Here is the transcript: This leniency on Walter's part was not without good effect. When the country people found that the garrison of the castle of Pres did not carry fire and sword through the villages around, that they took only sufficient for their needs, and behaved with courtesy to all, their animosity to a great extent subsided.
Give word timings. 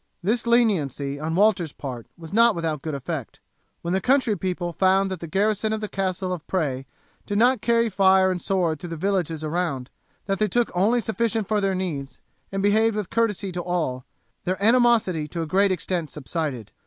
This 0.23 0.47
leniency 0.47 1.19
on 1.19 1.35
Walter's 1.35 1.71
part 1.73 2.07
was 2.17 2.33
not 2.33 2.55
without 2.55 2.81
good 2.81 2.95
effect. 2.95 3.39
When 3.83 3.93
the 3.93 4.01
country 4.01 4.35
people 4.35 4.73
found 4.73 5.11
that 5.11 5.19
the 5.19 5.27
garrison 5.27 5.73
of 5.73 5.79
the 5.79 5.87
castle 5.87 6.33
of 6.33 6.47
Pres 6.47 6.85
did 7.27 7.37
not 7.37 7.61
carry 7.61 7.87
fire 7.87 8.31
and 8.31 8.41
sword 8.41 8.79
through 8.79 8.89
the 8.89 8.97
villages 8.97 9.43
around, 9.43 9.91
that 10.25 10.39
they 10.39 10.47
took 10.47 10.71
only 10.75 11.01
sufficient 11.01 11.47
for 11.47 11.61
their 11.61 11.75
needs, 11.75 12.19
and 12.51 12.63
behaved 12.63 12.95
with 12.95 13.11
courtesy 13.11 13.51
to 13.51 13.61
all, 13.61 14.03
their 14.43 14.57
animosity 14.59 15.27
to 15.27 15.43
a 15.43 15.45
great 15.45 15.71
extent 15.71 16.09
subsided. 16.09 16.71